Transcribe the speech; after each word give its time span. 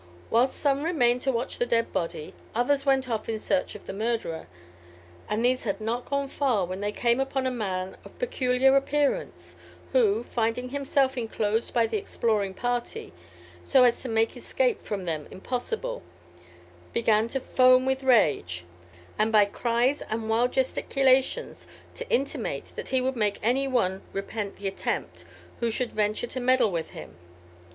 Whilst 0.31 0.51
some 0.55 0.81
remained 0.81 1.21
to 1.21 1.31
watch 1.31 1.59
the 1.59 1.65
dead 1.67 1.93
body, 1.93 2.33
others 2.55 2.87
went 2.87 3.07
off 3.07 3.29
in 3.29 3.37
search 3.37 3.75
of 3.75 3.85
the 3.85 3.93
murderer; 3.93 4.47
and 5.29 5.45
these 5.45 5.63
had 5.63 5.79
not 5.79 6.09
gone 6.09 6.27
far, 6.27 6.65
when 6.65 6.79
they 6.81 6.91
came 6.91 7.19
upon 7.19 7.45
a 7.45 7.51
man 7.51 7.95
of 8.03 8.17
peculiar 8.17 8.75
appearance, 8.75 9.57
who, 9.91 10.23
finding 10.23 10.69
himself 10.69 11.19
enclosed 11.19 11.71
by 11.75 11.85
the 11.85 11.99
exploring 11.99 12.55
party, 12.55 13.13
so 13.63 13.83
as 13.83 14.01
to 14.01 14.09
make 14.09 14.35
escape 14.35 14.81
from 14.81 15.05
them 15.05 15.27
impossible, 15.29 16.01
began 16.93 17.27
to 17.27 17.39
foam 17.39 17.85
with 17.85 18.01
rage, 18.01 18.63
and 19.19 19.31
by 19.31 19.45
cries 19.45 20.01
and 20.09 20.27
wild 20.27 20.51
gesticulations 20.51 21.67
to 21.93 22.09
intimate 22.09 22.73
that 22.75 22.89
he 22.89 23.01
would 23.01 23.15
make 23.15 23.37
any 23.43 23.67
one 23.67 24.01
repent 24.13 24.55
the 24.57 24.67
attempt 24.67 25.25
who 25.59 25.69
should 25.69 25.93
venture 25.93 26.25
to 26.25 26.39
meddle 26.39 26.71
with 26.71 26.89
him. 26.89 27.15